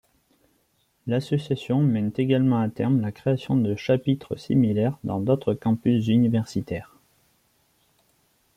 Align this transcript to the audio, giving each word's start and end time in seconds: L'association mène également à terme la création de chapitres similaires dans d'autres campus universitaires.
L'association 1.05 1.81
mène 1.83 2.11
également 2.17 2.57
à 2.59 2.67
terme 2.69 3.01
la 3.01 3.11
création 3.11 3.55
de 3.55 3.75
chapitres 3.75 4.35
similaires 4.35 4.97
dans 5.03 5.19
d'autres 5.19 5.53
campus 5.53 6.07
universitaires. 6.07 6.95